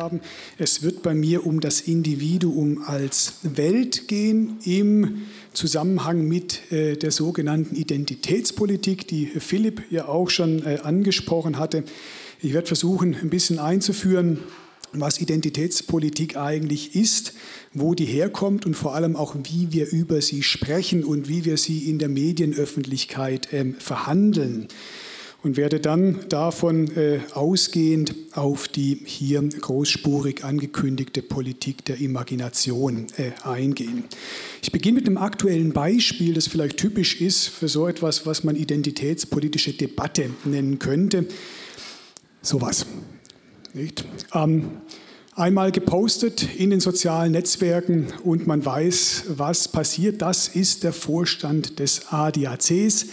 [0.00, 0.20] haben.
[0.58, 5.22] Es wird bei mir um das Individuum als Welt gehen im
[5.52, 11.84] Zusammenhang mit äh, der sogenannten Identitätspolitik, die Philipp ja auch schon äh, angesprochen hatte.
[12.40, 14.38] Ich werde versuchen, ein bisschen einzuführen,
[14.92, 17.34] was Identitätspolitik eigentlich ist,
[17.74, 21.56] wo die herkommt und vor allem auch, wie wir über sie sprechen und wie wir
[21.58, 24.66] sie in der Medienöffentlichkeit ähm, verhandeln.
[25.42, 33.30] Und werde dann davon äh, ausgehend auf die hier großspurig angekündigte Politik der Imagination äh,
[33.42, 34.04] eingehen.
[34.60, 38.54] Ich beginne mit einem aktuellen Beispiel, das vielleicht typisch ist für so etwas, was man
[38.54, 41.24] identitätspolitische Debatte nennen könnte.
[42.42, 42.84] Sowas.
[43.72, 44.04] Nicht?
[44.34, 44.82] Ähm,
[45.36, 50.22] einmal gepostet in den sozialen Netzwerken und man weiß, was passiert.
[50.22, 53.06] Das ist der Vorstand des ADACs.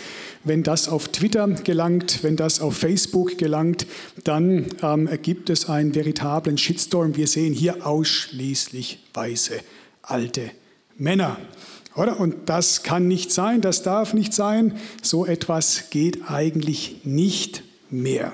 [0.44, 3.86] Wenn das auf Twitter gelangt, wenn das auf Facebook gelangt,
[4.24, 7.16] dann ähm, ergibt es einen veritablen Shitstorm.
[7.16, 9.60] Wir sehen hier ausschließlich weiße
[10.02, 10.52] alte
[10.98, 11.38] Männer.
[11.96, 12.20] Oder?
[12.20, 14.78] Und das kann nicht sein, das darf nicht sein.
[15.02, 18.34] So etwas geht eigentlich nicht mehr.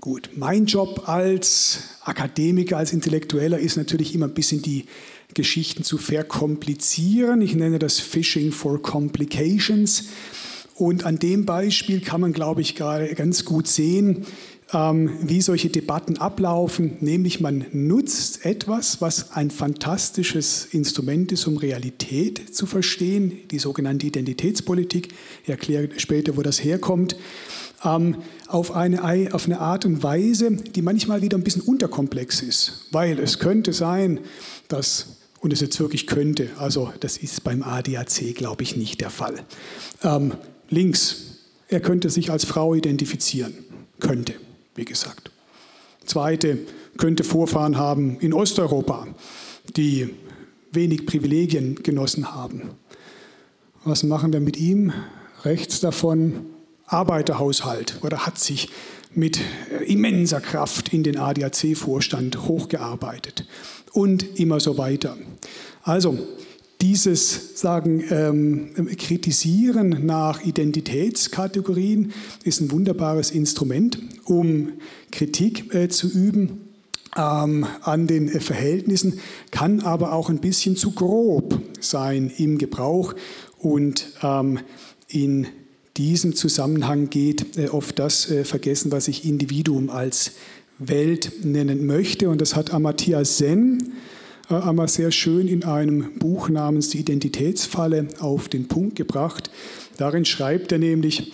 [0.00, 4.86] Gut, mein Job als Akademiker, als Intellektueller ist natürlich immer ein bisschen die
[5.34, 7.42] Geschichten zu verkomplizieren.
[7.42, 10.04] Ich nenne das Fishing for Complications.
[10.74, 14.24] Und an dem Beispiel kann man, glaube ich, ganz gut sehen,
[14.72, 16.96] ähm, wie solche Debatten ablaufen.
[17.00, 24.06] Nämlich man nutzt etwas, was ein fantastisches Instrument ist, um Realität zu verstehen, die sogenannte
[24.06, 25.08] Identitätspolitik.
[25.42, 27.16] Ich erkläre später, wo das herkommt
[27.84, 32.86] ähm, auf, eine, auf eine Art und Weise, die manchmal wieder ein bisschen unterkomplex ist.
[32.90, 34.20] Weil es könnte sein,
[34.68, 39.10] dass, und es jetzt wirklich könnte, also das ist beim ADAC, glaube ich, nicht der
[39.10, 39.34] Fall.
[40.02, 40.32] Ähm,
[40.68, 43.54] links, er könnte sich als Frau identifizieren.
[44.00, 44.34] Könnte,
[44.74, 45.30] wie gesagt.
[46.04, 46.58] Zweite,
[46.96, 49.06] könnte Vorfahren haben in Osteuropa,
[49.76, 50.10] die
[50.72, 52.70] wenig Privilegien genossen haben.
[53.84, 54.92] Was machen wir mit ihm?
[55.44, 56.46] Rechts davon
[56.90, 58.68] Arbeiterhaushalt oder hat sich
[59.14, 63.46] mit äh, immenser Kraft in den ADAC-Vorstand hochgearbeitet
[63.92, 65.16] und immer so weiter.
[65.82, 66.18] Also
[66.80, 72.12] dieses sagen, ähm, Kritisieren nach Identitätskategorien
[72.44, 74.72] ist ein wunderbares Instrument, um
[75.10, 76.68] Kritik äh, zu üben
[77.16, 83.14] ähm, an den äh, Verhältnissen, kann aber auch ein bisschen zu grob sein im Gebrauch
[83.58, 84.60] und ähm,
[85.08, 85.48] in
[86.00, 90.32] diesem Zusammenhang geht äh, oft das äh, vergessen, was ich Individuum als
[90.78, 92.30] Welt nennen möchte.
[92.30, 93.92] Und das hat Amartya Sen
[94.48, 99.50] äh, einmal sehr schön in einem Buch namens Die Identitätsfalle auf den Punkt gebracht.
[99.98, 101.32] Darin schreibt er nämlich,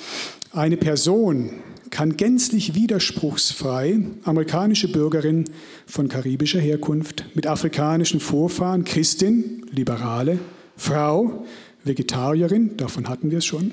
[0.51, 1.51] eine Person
[1.91, 5.45] kann gänzlich widerspruchsfrei amerikanische Bürgerin
[5.87, 10.41] von karibischer Herkunft mit afrikanischen Vorfahren, Christin, Liberale,
[10.77, 11.47] Frau,
[11.85, 13.73] Vegetarierin, davon hatten wir es schon,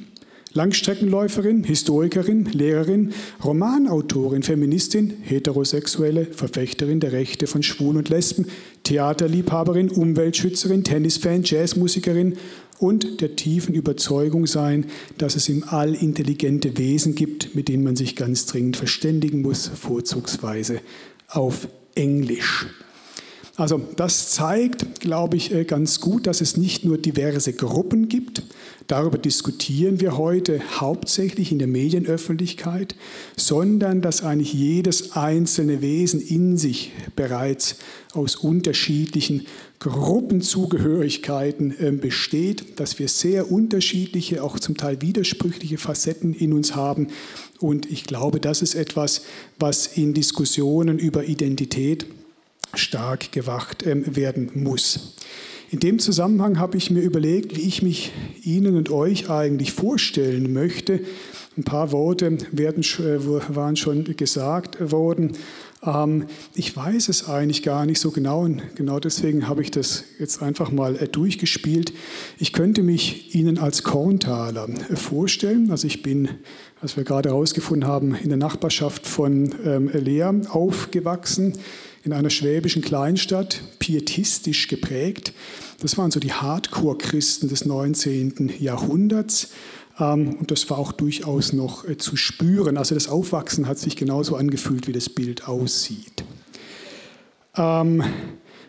[0.53, 8.45] Langstreckenläuferin, Historikerin, Lehrerin, Romanautorin, Feministin, Heterosexuelle, Verfechterin der Rechte von Schwulen und Lesben,
[8.83, 12.37] Theaterliebhaberin, Umweltschützerin, Tennisfan, Jazzmusikerin
[12.77, 14.85] und der tiefen Überzeugung sein,
[15.17, 19.67] dass es im All intelligente Wesen gibt, mit denen man sich ganz dringend verständigen muss,
[19.67, 20.81] vorzugsweise
[21.29, 22.67] auf Englisch.
[23.55, 28.43] Also das zeigt, glaube ich, äh, ganz gut, dass es nicht nur diverse Gruppen gibt.
[28.87, 32.95] Darüber diskutieren wir heute hauptsächlich in der Medienöffentlichkeit,
[33.37, 37.77] sondern dass eigentlich jedes einzelne Wesen in sich bereits
[38.13, 39.45] aus unterschiedlichen
[39.79, 47.07] Gruppenzugehörigkeiten ähm, besteht, dass wir sehr unterschiedliche, auch zum Teil widersprüchliche Facetten in uns haben.
[47.59, 49.23] Und ich glaube, das ist etwas,
[49.59, 52.05] was in Diskussionen über Identität
[52.73, 55.15] stark gewacht ähm, werden muss.
[55.73, 58.11] In dem Zusammenhang habe ich mir überlegt, wie ich mich
[58.43, 60.99] Ihnen und euch eigentlich vorstellen möchte.
[61.57, 65.31] Ein paar Worte werden, äh, waren schon gesagt worden.
[65.83, 70.03] Ähm, ich weiß es eigentlich gar nicht so genau und genau deswegen habe ich das
[70.19, 71.91] jetzt einfach mal äh, durchgespielt.
[72.37, 75.71] Ich könnte mich Ihnen als Korntaler äh, vorstellen.
[75.71, 76.29] Also ich bin,
[76.81, 81.53] als wir gerade herausgefunden haben, in der Nachbarschaft von ähm, Lea aufgewachsen
[82.03, 85.33] in einer schwäbischen Kleinstadt, pietistisch geprägt.
[85.81, 88.53] Das waren so die Hardcore-Christen des 19.
[88.59, 89.51] Jahrhunderts.
[89.99, 92.77] Ähm, und das war auch durchaus noch äh, zu spüren.
[92.77, 96.23] Also das Aufwachsen hat sich genauso angefühlt, wie das Bild aussieht.
[97.55, 98.03] Ähm,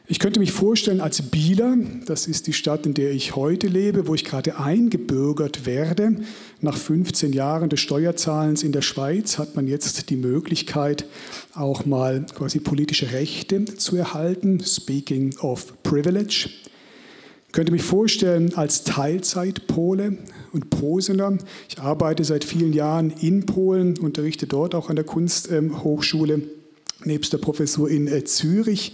[0.07, 4.07] Ich könnte mich vorstellen als Bieler, das ist die Stadt, in der ich heute lebe,
[4.07, 6.17] wo ich gerade eingebürgert werde.
[6.61, 11.07] Nach 15 Jahren des Steuerzahlens in der Schweiz hat man jetzt die Möglichkeit,
[11.55, 14.63] auch mal quasi politische Rechte zu erhalten.
[14.63, 16.51] Speaking of privilege.
[17.47, 20.19] Ich könnte mich vorstellen als Teilzeitpole
[20.53, 21.39] und Posener.
[21.71, 26.43] Ich arbeite seit vielen Jahren in Polen, unterrichte dort auch an der Kunsthochschule,
[27.05, 28.93] nebst der Professur in äh, Zürich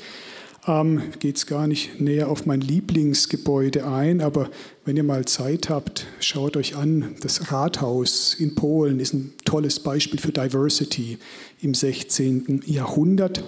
[0.66, 4.50] ähm, geht es gar nicht näher auf mein Lieblingsgebäude ein, aber
[4.84, 7.14] wenn ihr mal Zeit habt, schaut euch an.
[7.22, 11.18] Das Rathaus in Polen ist ein tolles Beispiel für Diversity
[11.62, 12.62] im 16.
[12.66, 13.42] Jahrhundert.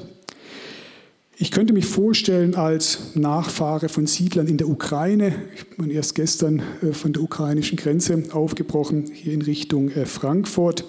[1.36, 5.34] Ich könnte mich vorstellen als Nachfahre von Siedlern in der Ukraine.
[5.56, 10.84] Ich bin erst gestern äh, von der ukrainischen Grenze aufgebrochen, hier in Richtung äh, Frankfurt.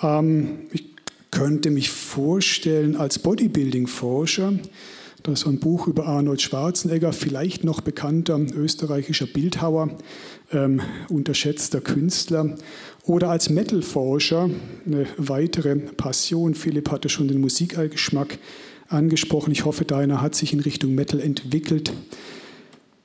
[0.00, 0.84] Ähm, ich
[1.32, 4.52] könnte mich vorstellen als Bodybuilding-Forscher.
[5.22, 9.90] Das ist ein Buch über Arnold Schwarzenegger, vielleicht noch bekannter österreichischer Bildhauer,
[10.52, 10.80] ähm,
[11.10, 12.56] unterschätzter Künstler.
[13.04, 14.50] Oder als Metal-Forscher,
[14.84, 16.54] eine weitere Passion.
[16.54, 18.38] Philipp hatte schon den Musikgeschmack
[18.88, 19.52] angesprochen.
[19.52, 21.92] Ich hoffe, deiner hat sich in Richtung Metal entwickelt.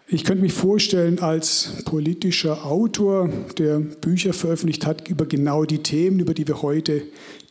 [0.08, 3.30] Ich könnte mich vorstellen, als politischer Autor,
[3.60, 7.04] der Bücher veröffentlicht hat über genau die Themen, über die wir heute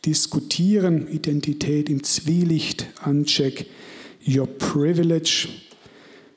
[0.05, 3.67] diskutieren, Identität im Zwielicht, Uncheck,
[4.27, 5.47] Your Privilege.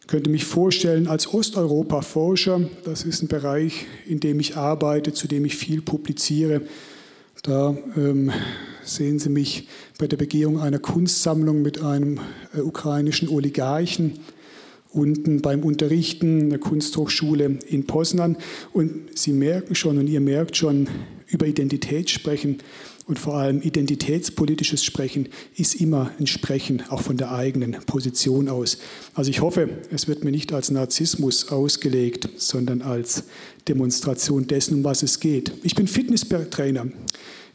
[0.00, 5.26] Ich könnte mich vorstellen als Osteuropa-Forscher, das ist ein Bereich, in dem ich arbeite, zu
[5.26, 6.62] dem ich viel publiziere.
[7.42, 8.30] Da ähm,
[8.84, 9.66] sehen Sie mich
[9.98, 12.20] bei der Begehung einer Kunstsammlung mit einem
[12.54, 14.20] äh, ukrainischen Oligarchen
[14.92, 18.36] unten beim Unterrichten der Kunsthochschule in Poznan.
[18.72, 20.88] Und Sie merken schon und ihr merkt schon,
[21.28, 22.58] über Identität sprechen
[23.10, 28.78] und vor allem identitätspolitisches Sprechen ist immer ein Sprechen auch von der eigenen Position aus.
[29.14, 33.24] Also ich hoffe, es wird mir nicht als Narzissmus ausgelegt, sondern als
[33.66, 35.50] Demonstration dessen, um was es geht.
[35.64, 36.86] Ich bin Fitnesstrainer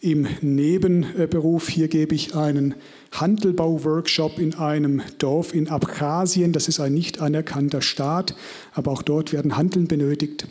[0.02, 1.70] im Nebenberuf.
[1.70, 2.76] Hier gebe ich einen
[3.14, 6.52] Handelbau-Workshop in einem Dorf in Abkhazien.
[6.52, 8.36] Das ist ein nicht anerkannter Staat,
[8.74, 10.48] aber auch dort werden Handeln benötigt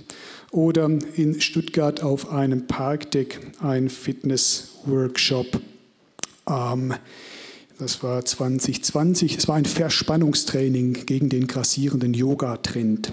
[0.55, 5.61] oder in Stuttgart auf einem Parkdeck ein Fitness-Workshop.
[6.49, 6.95] Ähm,
[7.81, 9.37] das war 2020.
[9.37, 13.13] Es war ein Verspannungstraining gegen den grassierenden Yoga-Trend.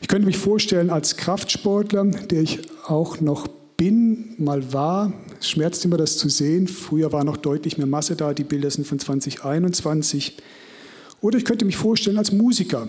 [0.00, 3.46] Ich könnte mich vorstellen, als Kraftsportler, der ich auch noch
[3.76, 6.66] bin, mal war, es schmerzt immer das zu sehen.
[6.66, 10.38] Früher war noch deutlich mehr Masse da, die Bilder sind von 2021.
[11.20, 12.88] Oder ich könnte mich vorstellen als Musiker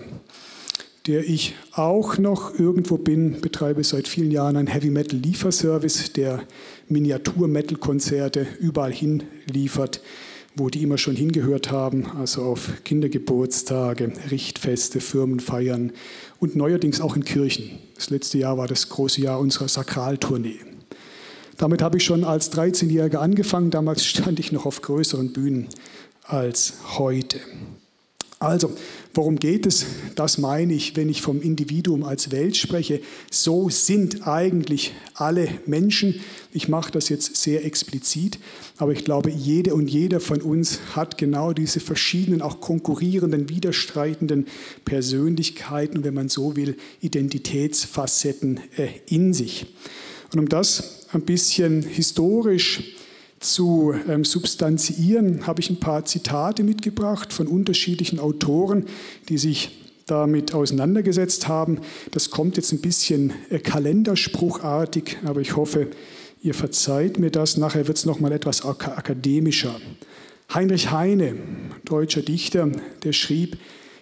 [1.08, 6.42] der ich auch noch irgendwo bin, betreibe seit vielen Jahren einen Heavy Metal Lieferservice, der
[6.88, 10.02] Miniatur-Metal-Konzerte überall hin liefert,
[10.54, 15.92] wo die immer schon hingehört haben, also auf Kindergeburtstage, Richtfeste, Firmenfeiern
[16.40, 17.78] und neuerdings auch in Kirchen.
[17.94, 20.60] Das letzte Jahr war das große Jahr unserer Sakraltournee.
[21.56, 23.70] Damit habe ich schon als 13-Jähriger angefangen.
[23.70, 25.68] Damals stand ich noch auf größeren Bühnen
[26.24, 27.40] als heute.
[28.40, 28.70] Also,
[29.18, 29.84] worum geht es?
[30.14, 33.00] Das meine ich, wenn ich vom Individuum als Welt spreche.
[33.32, 36.20] So sind eigentlich alle Menschen.
[36.52, 38.38] Ich mache das jetzt sehr explizit,
[38.76, 44.46] aber ich glaube, jede und jeder von uns hat genau diese verschiedenen, auch konkurrierenden, widerstreitenden
[44.84, 49.66] Persönlichkeiten, wenn man so will, Identitätsfacetten äh, in sich.
[50.32, 52.94] Und um das ein bisschen historisch
[53.40, 58.86] zu ähm, substanziieren, habe ich ein paar Zitate mitgebracht von unterschiedlichen Autoren,
[59.28, 59.70] die sich
[60.06, 61.78] damit auseinandergesetzt haben.
[62.10, 65.88] Das kommt jetzt ein bisschen äh, kalenderspruchartig, aber ich hoffe,
[66.42, 67.56] ihr verzeiht mir das.
[67.56, 69.80] Nachher wird es nochmal etwas ak akademischer.
[70.52, 71.36] Heinrich Heine,
[71.84, 72.70] deutscher Dichter,
[73.04, 73.58] der schrieb,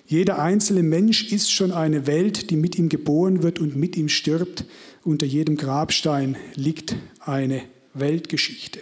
[0.08, 4.08] jeder einzelne Mensch ist schon eine Welt, die mit ihm geboren wird und mit ihm
[4.08, 4.64] stirbt.
[5.02, 7.62] Unter jedem Grabstein liegt eine
[7.92, 8.80] Weltgeschichte.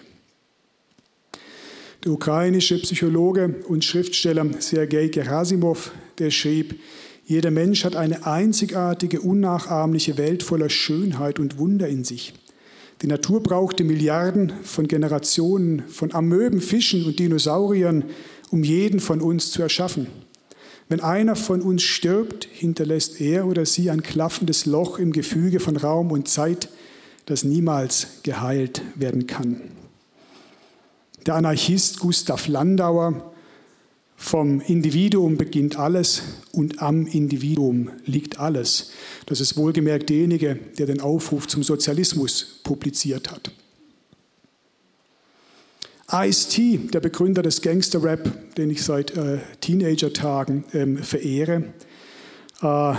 [2.04, 6.78] Der ukrainische Psychologe und Schriftsteller Sergei Gerasimov, der schrieb,
[7.24, 12.34] jeder Mensch hat eine einzigartige, unnachahmliche Welt voller Schönheit und Wunder in sich.
[13.00, 18.04] Die Natur brauchte Milliarden von Generationen von Amöben, Fischen und Dinosauriern,
[18.50, 20.06] um jeden von uns zu erschaffen.
[20.90, 25.78] Wenn einer von uns stirbt, hinterlässt er oder sie ein klaffendes Loch im Gefüge von
[25.78, 26.68] Raum und Zeit,
[27.24, 29.62] das niemals geheilt werden kann.
[31.26, 33.32] Der Anarchist Gustav Landauer,
[34.16, 38.92] vom Individuum beginnt alles und am Individuum liegt alles.
[39.26, 43.50] Das ist wohlgemerkt derjenige, der den Aufruf zum Sozialismus publiziert hat.
[46.12, 51.64] Ice-T, der Begründer des Gangster-Rap, den ich seit äh, Teenager-Tagen ähm, verehre,
[52.62, 52.94] äh,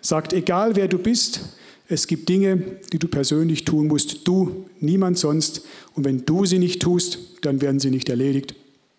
[0.00, 1.40] sagt, egal wer du bist,
[1.88, 5.62] es gibt Dinge, die du persönlich tun musst, du, niemand sonst.
[5.94, 8.54] Und wenn du sie nicht tust, dann werden sie nicht erledigt.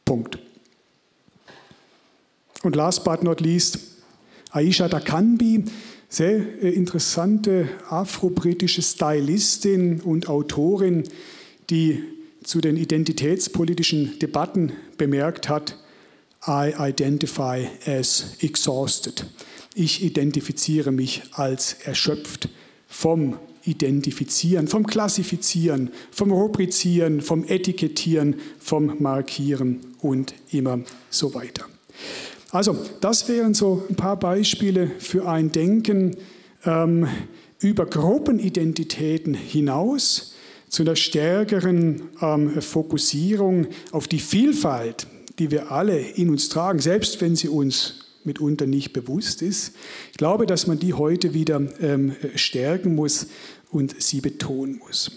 [0.05, 0.39] Punkt.
[2.63, 3.79] Und last but not least,
[4.51, 5.65] Aisha Dakanbi,
[6.09, 11.03] sehr äh, interessante afro-britische Stylistin und Autorin,
[11.69, 12.03] die
[12.43, 15.77] zu den identitätspolitischen Debatten bemerkt hat,
[16.47, 19.25] I identify as exhausted.
[19.75, 22.47] Ich identifiziere mich als erschöpft
[22.87, 30.79] vom Identifizieren, vom Klassifizieren, vom Rubrizieren, vom Etikettieren, vom Markieren und immer
[31.09, 31.65] so weiter.
[32.51, 36.15] Also, das wären so ein paar Beispiele für ein Denken
[36.65, 37.07] ähm,
[37.59, 40.33] über Gruppenidentitäten hinaus
[40.69, 45.07] zu einer stärkeren ähm, Fokussierung auf die Vielfalt,
[45.39, 49.73] die wir alle in uns tragen, selbst wenn sie uns mitunter nicht bewusst ist.
[50.11, 53.27] Ich glaube, dass man die heute wieder ähm, stärken muss
[53.71, 55.11] und sie betonen muss.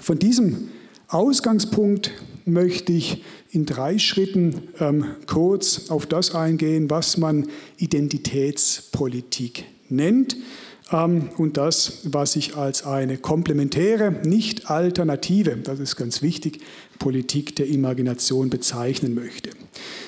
[0.00, 0.68] Von diesem
[1.08, 2.12] Ausgangspunkt
[2.44, 10.36] möchte ich in drei Schritten ähm, kurz auf das eingehen, was man Identitätspolitik nennt
[10.92, 16.60] ähm, und das, was ich als eine komplementäre, nicht alternative, das ist ganz wichtig,
[16.98, 19.50] Politik der Imagination bezeichnen möchte.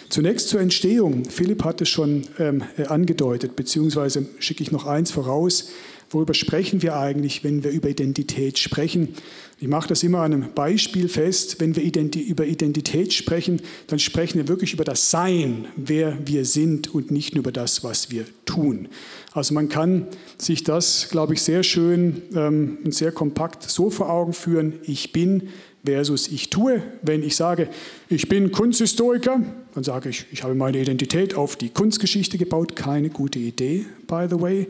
[0.08, 1.24] Zunächst zur Entstehung.
[1.26, 5.70] Philipp hat es schon ähm, äh, angedeutet, beziehungsweise schicke ich noch eins voraus.
[6.10, 9.14] Worüber sprechen wir eigentlich, wenn wir über Identität sprechen?
[9.60, 11.60] Ich mache das immer an einem Beispiel fest.
[11.60, 16.94] Wenn wir über Identität sprechen, dann sprechen wir wirklich über das Sein, wer wir sind
[16.94, 18.88] und nicht nur über das, was wir tun.
[19.32, 20.06] Also man kann
[20.38, 24.74] sich das, glaube ich, sehr schön ähm, und sehr kompakt so vor Augen führen.
[24.84, 25.50] Ich bin
[25.84, 26.82] versus ich tue.
[27.02, 27.68] Wenn ich sage,
[28.08, 29.40] ich bin Kunsthistoriker,
[29.74, 32.76] dann sage ich, ich habe meine Identität auf die Kunstgeschichte gebaut.
[32.76, 34.68] Keine gute Idee, by the way.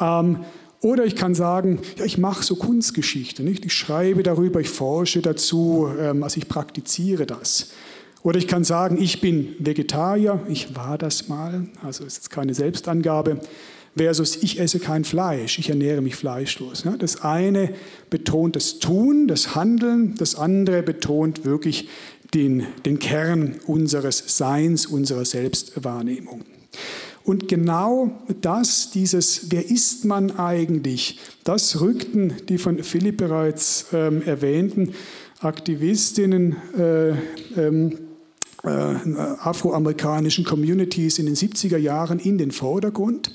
[0.00, 0.44] Ähm,
[0.80, 3.64] oder ich kann sagen, ja, ich mache so Kunstgeschichte, nicht?
[3.64, 7.72] ich schreibe darüber, ich forsche dazu, ähm, also ich praktiziere das.
[8.24, 12.54] Oder ich kann sagen, ich bin Vegetarier, ich war das mal, also ist jetzt keine
[12.54, 13.40] Selbstangabe,
[13.96, 16.84] versus ich esse kein Fleisch, ich ernähre mich fleischlos.
[16.98, 17.74] Das eine
[18.10, 21.88] betont das Tun, das Handeln, das andere betont wirklich
[22.34, 26.44] den, den Kern unseres Seins, unserer Selbstwahrnehmung.
[27.24, 34.22] Und genau das, dieses Wer ist man eigentlich, das rückten die von Philipp bereits ähm,
[34.22, 34.94] erwähnten
[35.40, 37.10] Aktivistinnen äh,
[37.56, 37.98] ähm,
[38.64, 43.32] äh, afroamerikanischen Communities in den 70er Jahren in den Vordergrund.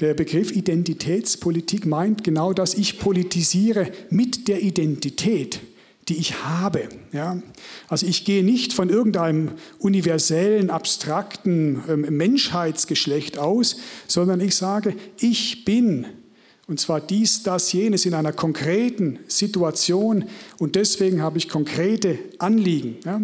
[0.00, 5.60] Der Begriff Identitätspolitik meint genau das, ich politisiere mit der Identität
[6.08, 6.88] die ich habe.
[7.12, 7.42] Ja?
[7.88, 15.64] Also ich gehe nicht von irgendeinem universellen, abstrakten ähm, Menschheitsgeschlecht aus, sondern ich sage, ich
[15.64, 16.06] bin
[16.68, 20.24] und zwar dies, das, jenes in einer konkreten Situation.
[20.58, 22.96] Und deswegen habe ich konkrete Anliegen.
[23.04, 23.20] Ja,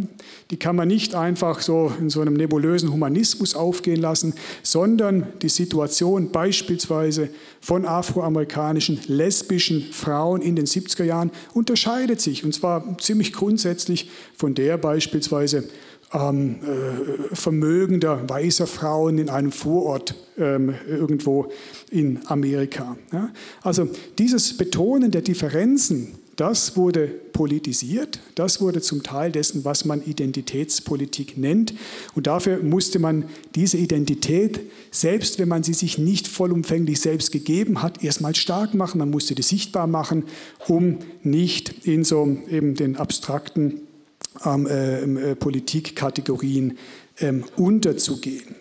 [0.53, 5.49] die kann man nicht einfach so in so einem nebulösen Humanismus aufgehen lassen, sondern die
[5.49, 7.31] Situation beispielsweise
[7.61, 12.45] von afroamerikanischen lesbischen Frauen in den 70er Jahren unterscheidet sich.
[12.45, 15.65] Und zwar ziemlich grundsätzlich von der beispielsweise
[16.13, 21.51] ähm, äh, vermögender weißer Frauen in einem Vorort ähm, irgendwo
[21.91, 22.97] in Amerika.
[23.13, 23.31] Ja?
[23.63, 23.89] Also
[24.19, 31.37] dieses Betonen der Differenzen, das wurde politisiert, das wurde zum Teil dessen, was man Identitätspolitik
[31.37, 31.75] nennt.
[32.15, 37.83] Und dafür musste man diese Identität, selbst wenn man sie sich nicht vollumfänglich selbst gegeben
[37.83, 38.99] hat, erstmal stark machen.
[38.99, 40.25] Man musste die sichtbar machen,
[40.69, 43.83] um nicht in so eben den abstrakten
[44.45, 46.79] ähm, äh, Politikkategorien
[47.21, 48.55] ähm, unterzugehen.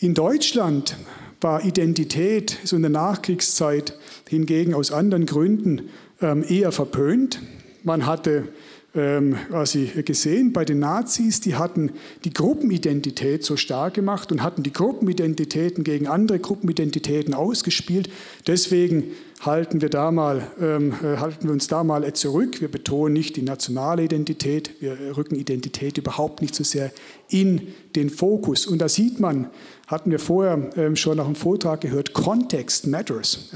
[0.00, 0.96] In Deutschland
[1.40, 3.98] war Identität so in der Nachkriegszeit
[4.28, 7.40] hingegen aus anderen Gründen ähm, eher verpönt.
[7.82, 8.48] Man hatte
[8.94, 11.92] ähm, quasi gesehen bei den Nazis, die hatten
[12.24, 18.08] die Gruppenidentität so stark gemacht und hatten die Gruppenidentitäten gegen andere Gruppenidentitäten ausgespielt.
[18.46, 19.04] Deswegen
[19.40, 22.60] halten wir, da mal, ähm, äh, halten wir uns da mal zurück.
[22.60, 26.92] Wir betonen nicht die nationale Identität, wir rücken Identität überhaupt nicht so sehr
[27.28, 28.66] in den Fokus.
[28.66, 29.48] Und da sieht man,
[29.86, 33.50] hatten wir vorher ähm, schon nach dem Vortrag gehört, Context matters.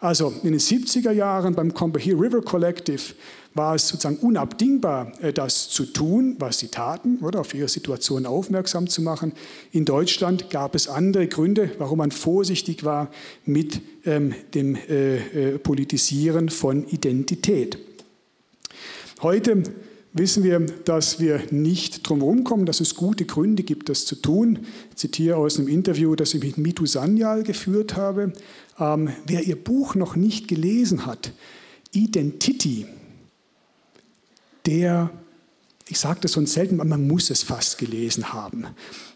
[0.00, 3.14] Also in den 70er Jahren beim Combahee River Collective
[3.54, 8.26] war es sozusagen unabdingbar, äh, das zu tun, was sie taten, oder auf ihre Situation
[8.26, 9.32] aufmerksam zu machen.
[9.70, 13.10] In Deutschland gab es andere Gründe, warum man vorsichtig war
[13.46, 17.78] mit ähm, dem äh, äh, Politisieren von Identität.
[19.22, 19.62] Heute
[20.12, 24.60] wissen wir, dass wir nicht drum kommen, dass es gute Gründe gibt, das zu tun.
[24.90, 28.32] Ich zitiere aus einem Interview, das ich mit Mitu Sanyal geführt habe.
[28.78, 31.32] Ähm, wer ihr Buch noch nicht gelesen hat,
[31.92, 32.86] Identity,
[34.66, 35.10] der,
[35.88, 38.66] ich sage das sonst selten, aber man muss es fast gelesen haben.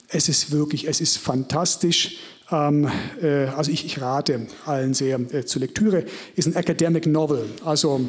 [0.08, 2.18] Es ist wirklich, es ist fantastisch.
[2.50, 2.88] Ähm,
[3.22, 6.04] äh, also ich, ich, rate allen sehr äh, zur Lektüre.
[6.34, 8.00] Ist ein Academic Novel, also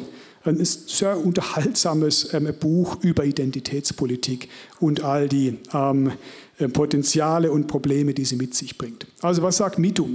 [0.44, 6.12] ein sehr unterhaltsames ähm, Buch über Identitätspolitik und all die ähm,
[6.58, 9.06] äh, Potenziale und Probleme, die sie mit sich bringt.
[9.20, 10.08] Also was sagt MeToo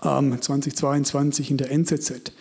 [0.00, 2.32] 2022 in der NZZ?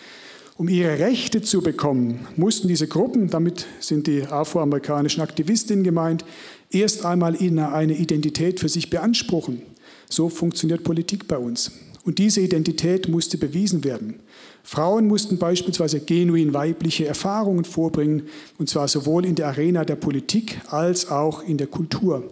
[0.61, 6.23] Um ihre Rechte zu bekommen, mussten diese Gruppen, damit sind die afroamerikanischen Aktivistinnen gemeint,
[6.69, 9.63] erst einmal eine Identität für sich beanspruchen.
[10.07, 11.71] So funktioniert Politik bei uns.
[12.05, 14.19] Und diese Identität musste bewiesen werden.
[14.61, 18.27] Frauen mussten beispielsweise genuin weibliche Erfahrungen vorbringen,
[18.59, 22.29] und zwar sowohl in der Arena der Politik als auch in der Kultur,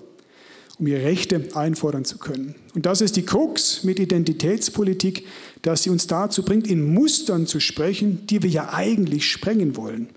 [0.79, 2.55] um ihre Rechte einfordern zu können.
[2.73, 5.25] Und das ist die Krux mit Identitätspolitik,
[5.61, 10.09] dass sie uns dazu bringt, in Mustern zu sprechen, die wir ja eigentlich sprengen wollen.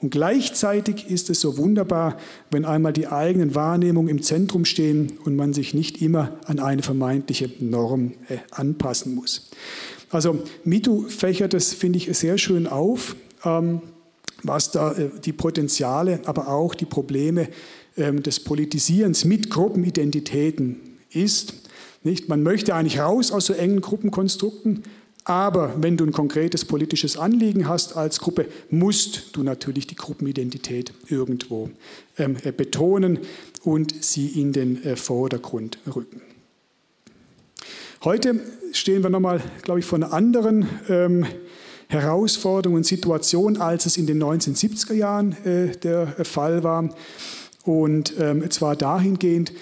[0.00, 2.18] Und gleichzeitig ist es so wunderbar,
[2.50, 6.82] wenn einmal die eigenen Wahrnehmungen im Zentrum stehen und man sich nicht immer an eine
[6.82, 9.48] vermeintliche Norm äh, anpassen muss.
[10.10, 13.80] Also MeToo fächert das, finde ich, sehr schön auf, ähm,
[14.42, 17.48] was da äh, die Potenziale, aber auch die Probleme
[17.96, 20.76] des Politisierens mit Gruppenidentitäten
[21.10, 21.54] ist.
[22.02, 22.28] Nicht?
[22.28, 24.82] Man möchte eigentlich raus aus so engen Gruppenkonstrukten,
[25.24, 30.92] aber wenn du ein konkretes politisches Anliegen hast als Gruppe, musst du natürlich die Gruppenidentität
[31.08, 31.70] irgendwo
[32.18, 33.20] ähm, äh, betonen
[33.62, 36.20] und sie in den äh, Vordergrund rücken.
[38.04, 38.38] Heute
[38.72, 41.24] stehen wir nochmal, glaube ich, vor einer anderen ähm,
[41.88, 46.90] Herausforderung und Situation, als es in den 1970er Jahren äh, der Fall war.
[47.64, 49.52] Und ähm, zwar dahingehend,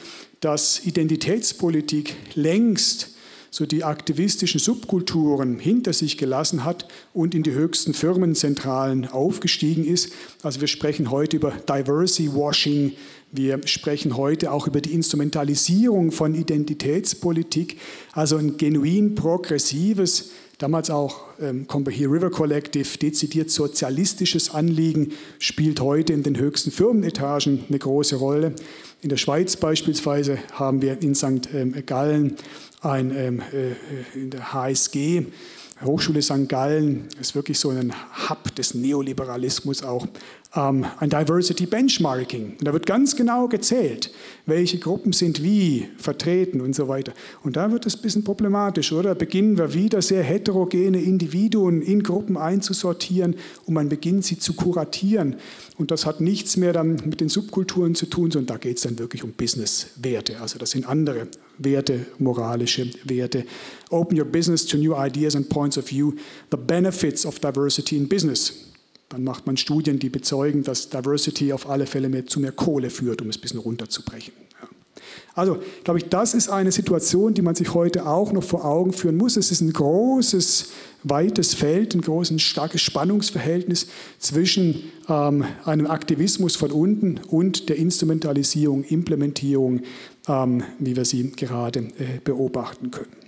[0.41, 3.13] dass Identitätspolitik längst
[3.53, 10.11] so die aktivistischen Subkulturen hinter sich gelassen hat und in die höchsten Firmenzentralen aufgestiegen ist.
[10.43, 12.93] Also wir sprechen heute über Diversity Washing,
[13.31, 17.79] wir sprechen heute auch über die Instrumentalisierung von Identitätspolitik,
[18.13, 20.31] also ein genuin progressives,
[20.63, 27.65] damals auch ähm, Combahee River Collective, dezidiert sozialistisches Anliegen, spielt heute in den höchsten Firmenetagen
[27.69, 28.55] eine große Rolle.
[29.01, 31.53] In der Schweiz beispielsweise haben wir in St.
[31.53, 32.37] Ähm, Gallen
[32.81, 35.25] ein, ähm, äh, in der HSG,
[35.85, 36.49] Hochschule St.
[36.49, 37.93] Gallen, ist wirklich so ein
[38.29, 40.07] Hub des Neoliberalismus auch,
[40.55, 42.57] ähm, ein Diversity Benchmarking.
[42.59, 44.11] Und da wird ganz genau gezählt,
[44.47, 47.13] welche Gruppen sind wie vertreten und so weiter.
[47.43, 49.15] Und da wird es ein bisschen problematisch, oder?
[49.15, 55.37] Beginnen wir wieder sehr heterogene Individuen in Gruppen einzusortieren und man beginnt sie zu kuratieren.
[55.79, 58.83] Und das hat nichts mehr dann mit den Subkulturen zu tun, sondern da geht es
[58.83, 60.41] dann wirklich um Business-Werte.
[60.41, 63.45] Also das sind andere Werte, moralische Werte.
[63.93, 66.15] Open your business to new ideas and points of view.
[66.51, 68.73] The benefits of diversity in business.
[69.09, 72.89] Dann macht man Studien, die bezeugen, dass Diversity auf alle Fälle mehr, zu mehr Kohle
[72.89, 74.33] führt, um es ein bisschen runterzubrechen.
[75.35, 78.93] Also, glaube ich, das ist eine Situation, die man sich heute auch noch vor Augen
[78.93, 79.37] führen muss.
[79.37, 80.69] Es ist ein großes,
[81.05, 83.87] weites Feld, ein großes, starkes Spannungsverhältnis
[84.19, 89.81] zwischen ähm, einem Aktivismus von unten und der Instrumentalisierung, Implementierung,
[90.29, 93.22] ähm, wie wir sie gerade äh, beobachten können.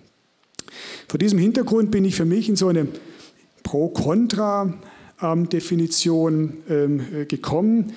[1.09, 2.89] Vor diesem Hintergrund bin ich für mich in so eine
[3.63, 4.75] Pro-Kontra-
[6.69, 7.93] ähm, äh, gekommen.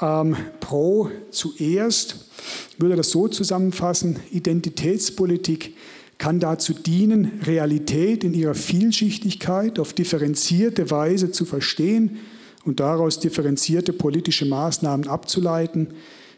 [0.00, 2.30] Ähm, pro zuerst
[2.78, 5.74] würde das so zusammenfassen, Identitätspolitik
[6.18, 12.18] kann dazu dienen, Realität in ihrer Vielschichtigkeit auf differenzierte Weise zu verstehen
[12.64, 15.88] und daraus differenzierte politische Maßnahmen abzuleiten.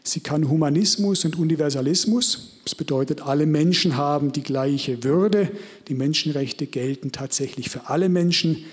[0.03, 5.49] Sie kann Humanismus und Universalismus, das bedeutet, alle Menschen haben die gleiche Würde,
[5.87, 8.65] die Menschenrechte gelten tatsächlich für alle Menschen,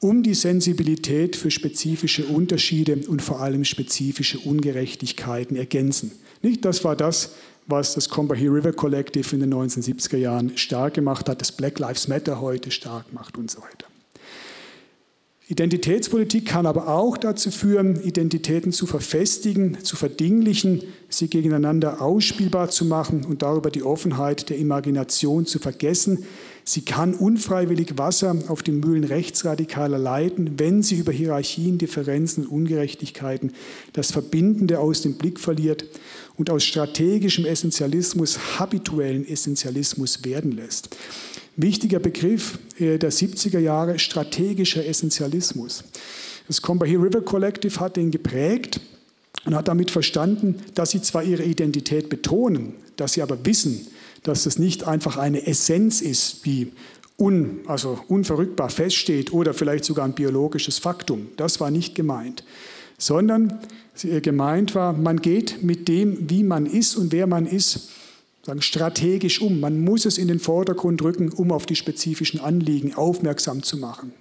[0.00, 6.12] um die Sensibilität für spezifische Unterschiede und vor allem spezifische Ungerechtigkeiten ergänzen.
[6.42, 7.34] Nicht, das war das,
[7.66, 12.08] was das Combahee River Collective in den 1970er Jahren stark gemacht hat, das Black Lives
[12.08, 13.86] Matter heute stark macht und so weiter.
[15.50, 22.84] Identitätspolitik kann aber auch dazu führen, Identitäten zu verfestigen, zu verdinglichen, sie gegeneinander ausspielbar zu
[22.84, 26.24] machen und darüber die Offenheit der Imagination zu vergessen,
[26.62, 32.60] Sie kann unfreiwillig Wasser auf die Mühlen Rechtsradikaler leiten, wenn sie über Hierarchien, Differenzen und
[32.60, 33.52] Ungerechtigkeiten
[33.92, 35.84] das Verbindende aus dem Blick verliert
[36.36, 40.96] und aus strategischem Essentialismus habituellen Essentialismus werden lässt.
[41.62, 45.84] Wichtiger Begriff äh, der 70er Jahre, strategischer Essentialismus.
[46.46, 48.80] Das Combahee River Collective hat den geprägt
[49.44, 53.86] und hat damit verstanden, dass sie zwar ihre Identität betonen, dass sie aber wissen,
[54.22, 56.72] dass das nicht einfach eine Essenz ist, die
[57.18, 61.28] un, also unverrückbar feststeht oder vielleicht sogar ein biologisches Faktum.
[61.36, 62.44] Das war nicht gemeint,
[62.98, 63.60] sondern
[64.22, 67.90] gemeint war, man geht mit dem, wie man ist und wer man ist,
[68.42, 69.60] sagen, strategisch um.
[69.60, 74.12] Man muss es in den Vordergrund rücken, um auf die spezifischen Anliegen aufmerksam zu machen.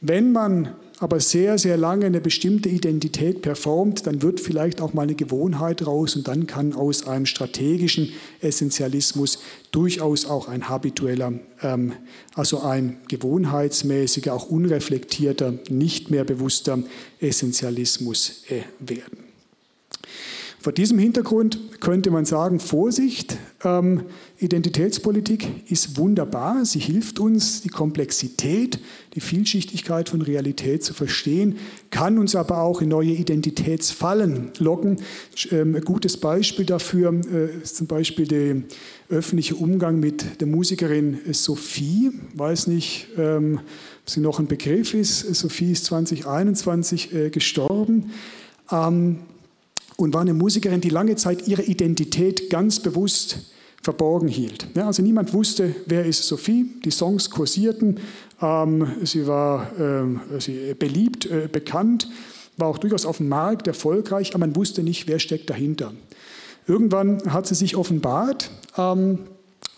[0.00, 5.02] Wenn man aber sehr, sehr lange eine bestimmte Identität performt, dann wird vielleicht auch mal
[5.02, 11.92] eine Gewohnheit raus und dann kann aus einem strategischen Essentialismus durchaus auch ein habitueller, ähm,
[12.34, 16.80] also ein gewohnheitsmäßiger, auch unreflektierter, nicht mehr bewusster
[17.20, 19.27] Essentialismus äh, werden.
[20.60, 24.02] Vor diesem Hintergrund könnte man sagen, Vorsicht, ähm,
[24.38, 28.80] Identitätspolitik ist wunderbar, sie hilft uns, die Komplexität,
[29.14, 31.58] die Vielschichtigkeit von Realität zu verstehen,
[31.90, 34.96] kann uns aber auch in neue Identitätsfallen locken.
[35.52, 38.56] Ähm, ein gutes Beispiel dafür äh, ist zum Beispiel der
[39.10, 42.10] öffentliche Umgang mit der Musikerin Sophie.
[42.34, 43.60] Weiß nicht, ähm,
[44.02, 45.20] ob sie noch ein Begriff ist.
[45.36, 48.10] Sophie ist 2021 äh, gestorben
[49.98, 53.50] und war eine Musikerin, die lange Zeit ihre Identität ganz bewusst
[53.82, 54.68] verborgen hielt.
[54.74, 56.66] Ja, also niemand wusste, wer ist Sophie.
[56.84, 57.98] Die Songs kursierten.
[58.40, 62.08] Ähm, sie war ähm, sie beliebt, äh, bekannt,
[62.56, 65.92] war auch durchaus auf dem Markt erfolgreich, aber man wusste nicht, wer steckt dahinter.
[66.68, 69.20] Irgendwann hat sie sich offenbart ähm,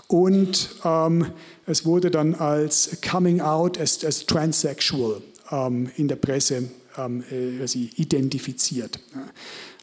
[0.06, 1.26] und ähm,
[1.66, 7.66] es wurde dann als Coming Out as, as Transsexual ähm, in der Presse ähm, äh,
[7.66, 8.98] sie identifiziert.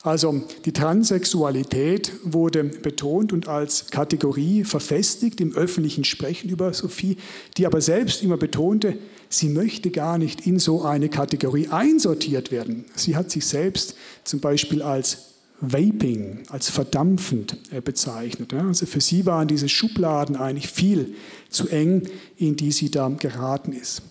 [0.07, 7.17] Also die Transsexualität wurde betont und als Kategorie verfestigt im öffentlichen Sprechen über Sophie,
[7.57, 12.85] die aber selbst immer betonte, sie möchte gar nicht in so eine Kategorie einsortiert werden.
[12.95, 18.53] Sie hat sich selbst zum Beispiel als Vaping, als verdampfend äh, bezeichnet.
[18.53, 21.15] Also für sie waren diese Schubladen eigentlich viel
[21.49, 22.03] zu eng,
[22.37, 24.03] in die sie da geraten ist.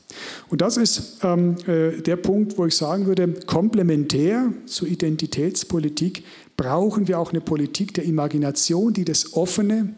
[0.49, 6.25] Und das ist ähm, äh, der Punkt, wo ich sagen würde, komplementär zur Identitätspolitik
[6.57, 9.95] brauchen wir auch eine Politik der Imagination, die das Offene,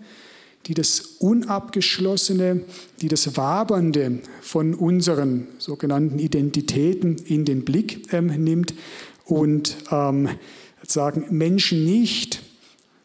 [0.66, 2.62] die das Unabgeschlossene,
[3.00, 8.74] die das Wabernde von unseren sogenannten Identitäten in den Blick ähm, nimmt
[9.24, 10.28] und ähm,
[10.90, 12.42] sagen Menschen nicht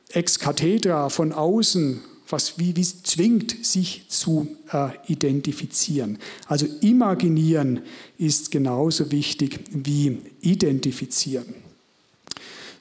[0.10, 2.02] ex cathedra von außen
[2.34, 6.17] was wie, wie zwingt, sich zu äh, identifizieren.
[6.48, 7.82] Also imaginieren
[8.17, 11.54] ist genauso wichtig wie identifizieren.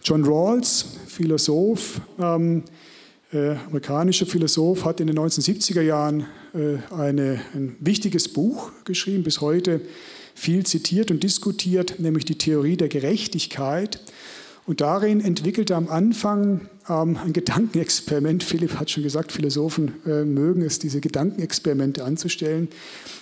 [0.03, 2.65] John Rawls, Philosoph, ähm,
[3.33, 9.41] äh, amerikanischer Philosoph, hat in den 1970er Jahren äh, eine, ein wichtiges Buch geschrieben, bis
[9.41, 9.83] heute
[10.35, 14.01] viel zitiert und diskutiert, nämlich die Theorie der Gerechtigkeit.
[14.65, 18.43] Und darin entwickelte er am Anfang ähm, ein Gedankenexperiment.
[18.45, 22.69] Philipp hat schon gesagt, Philosophen äh, mögen es, diese Gedankenexperimente anzustellen.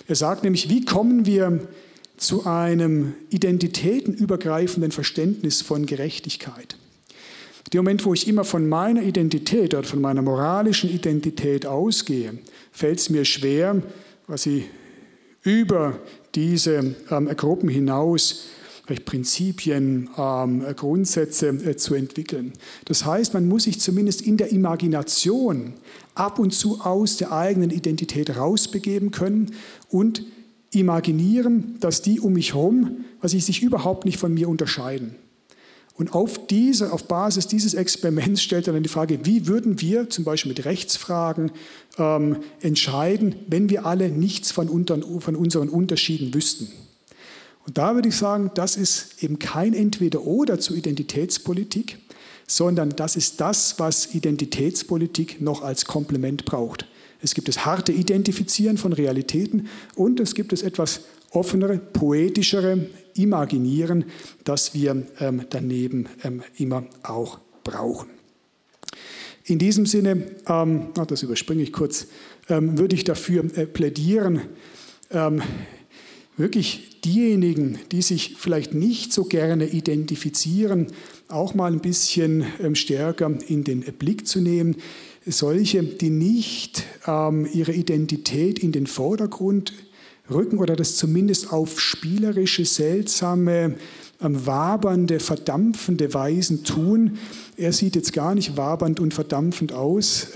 [0.07, 1.67] Er sagt nämlich, wie kommen wir
[2.17, 6.77] zu einem identitätenübergreifenden Verständnis von Gerechtigkeit?
[7.73, 12.37] Der Moment, wo ich immer von meiner Identität oder von meiner moralischen Identität ausgehe,
[12.71, 13.81] fällt es mir schwer,
[14.27, 14.65] was ich
[15.43, 15.97] über
[16.35, 18.47] diese ähm, Gruppen hinaus
[18.99, 22.53] Prinzipien, ähm, Grundsätze äh, zu entwickeln.
[22.85, 25.73] Das heißt, man muss sich zumindest in der Imagination
[26.15, 29.51] ab und zu aus der eigenen Identität rausbegeben können
[29.89, 30.25] und
[30.73, 35.15] imaginieren, dass die um mich herum, was ich sich überhaupt nicht von mir unterscheiden.
[35.95, 40.09] Und auf, diese, auf Basis dieses Experiments stellt er dann die Frage, wie würden wir
[40.09, 41.51] zum Beispiel mit Rechtsfragen
[41.97, 46.69] ähm, entscheiden, wenn wir alle nichts von, unter, von unseren Unterschieden wüssten.
[47.71, 51.99] Und da würde ich sagen, das ist eben kein Entweder-Oder zur Identitätspolitik,
[52.45, 56.85] sondern das ist das, was Identitätspolitik noch als Komplement braucht.
[57.21, 64.03] Es gibt das harte Identifizieren von Realitäten und es gibt das etwas offenere, poetischere Imaginieren,
[64.43, 68.09] das wir ähm, daneben ähm, immer auch brauchen.
[69.45, 72.07] In diesem Sinne, ähm, das überspringe ich kurz,
[72.49, 74.41] ähm, würde ich dafür äh, plädieren,
[75.09, 75.41] ähm,
[76.41, 80.87] wirklich diejenigen, die sich vielleicht nicht so gerne identifizieren,
[81.29, 84.75] auch mal ein bisschen ähm, stärker in den Blick zu nehmen.
[85.25, 89.73] Solche, die nicht ähm, ihre Identität in den Vordergrund
[90.31, 93.75] rücken oder das zumindest auf spielerische, seltsame,
[94.19, 97.19] ähm, wabernde, verdampfende Weisen tun.
[97.55, 100.29] Er sieht jetzt gar nicht wabernd und verdampfend aus,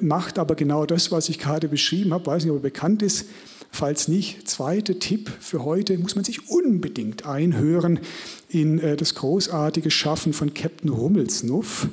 [0.00, 3.24] macht aber genau das, was ich gerade beschrieben habe, weiß nicht, ob er bekannt ist
[3.70, 8.00] Falls nicht, zweiter Tipp für heute, muss man sich unbedingt einhören
[8.48, 11.88] in äh, das großartige Schaffen von Captain Rummelsnuff,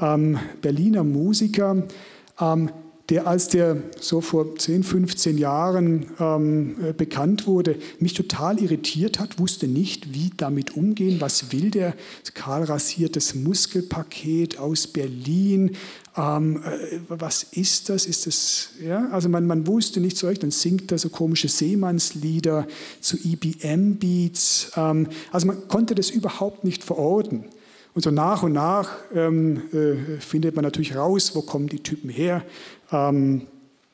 [0.00, 1.84] ähm, Berliner Musiker,
[2.40, 2.70] ähm,
[3.08, 9.18] der als der so vor 10, 15 Jahren ähm, äh, bekannt wurde, mich total irritiert
[9.18, 11.94] hat, wusste nicht, wie damit umgehen, was will der
[12.34, 15.76] kahl rasiertes Muskelpaket aus Berlin,
[16.16, 18.04] ähm, äh, was ist das?
[18.04, 19.08] Ist das ja?
[19.10, 22.66] Also man, man wusste nicht so recht, dann singt er so komische Seemannslieder
[23.00, 24.72] zu EBM-Beats.
[24.76, 27.44] Ähm, also man konnte das überhaupt nicht verorten.
[27.98, 32.08] Und so nach und nach ähm, äh, findet man natürlich raus, wo kommen die Typen
[32.08, 32.44] her.
[32.92, 33.48] Ähm,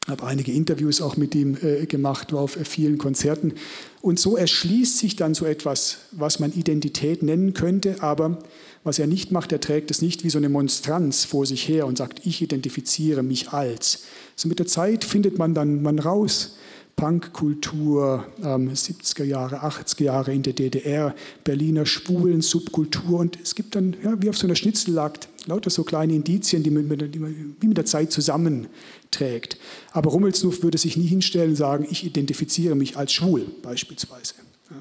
[0.07, 3.55] habe einige Interviews auch mit ihm äh, gemacht, war auf vielen Konzerten.
[4.03, 8.41] Und so erschließt sich dann so etwas, was man Identität nennen könnte, aber
[8.83, 11.87] was er nicht macht, er trägt es nicht wie so eine Monstranz vor sich her
[11.87, 14.05] und sagt, ich identifiziere mich als.
[14.37, 16.59] So mit der Zeit findet man dann man raus,
[16.97, 23.75] Punkkultur, ähm, 70er Jahre, 80er Jahre in der DDR, Berliner schwulen Subkultur und es gibt
[23.75, 27.57] dann, ja, wie auf so einer Schnitzellagt, lauter so kleine Indizien, die man, die man
[27.61, 29.59] wie mit der Zeit zusammenträgt.
[29.93, 34.35] Aber Rummelsnuff würde sich nie hinstellen und sagen, ich identifiziere mich als schwul beispielsweise.
[34.71, 34.77] Ja.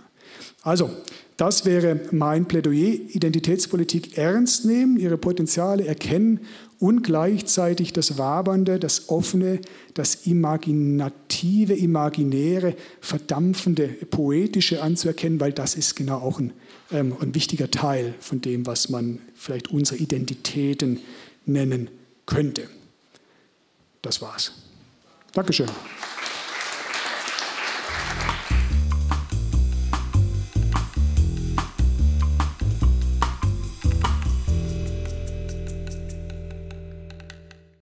[0.62, 0.90] Also,
[1.38, 2.94] das wäre mein Plädoyer.
[3.10, 6.42] Identitätspolitik ernst nehmen, ihre Potenziale erkennen
[6.80, 9.60] und gleichzeitig das Wabernde, das Offene,
[9.94, 16.54] das Imaginative, Imaginäre, Verdampfende, Poetische anzuerkennen, weil das ist genau auch ein,
[16.92, 21.00] ähm, ein wichtiger Teil von dem, was man vielleicht unsere Identitäten
[21.46, 21.90] nennen
[22.26, 22.68] könnte.
[24.02, 24.52] Das war's.
[25.34, 25.68] Dankeschön.